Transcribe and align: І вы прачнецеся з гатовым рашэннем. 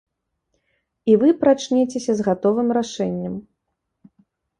І 1.11 1.17
вы 1.23 1.29
прачнецеся 1.43 2.15
з 2.21 2.25
гатовым 2.29 2.67
рашэннем. 2.79 3.37